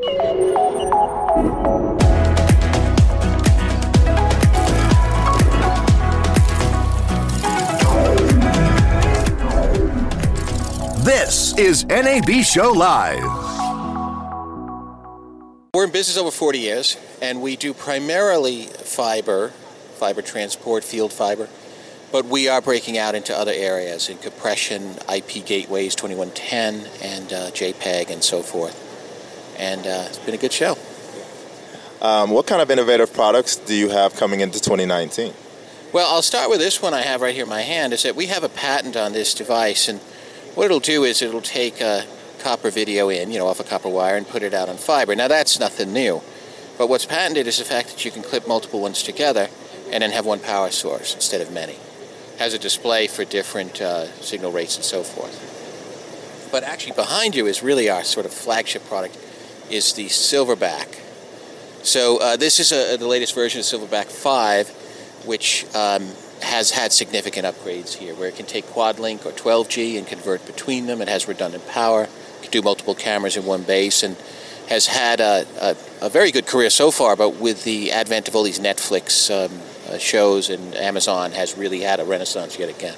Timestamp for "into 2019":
34.40-35.34